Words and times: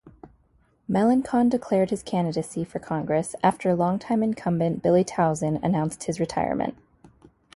Melancon 0.89 1.47
declared 1.47 1.91
his 1.91 2.01
candidacy 2.01 2.63
for 2.63 2.79
Congress 2.79 3.35
after 3.43 3.75
longtime 3.75 4.23
incumbent 4.23 4.81
Billy 4.81 5.03
Tauzin 5.03 5.63
announced 5.63 6.05
his 6.05 6.19
retirement. 6.19 6.75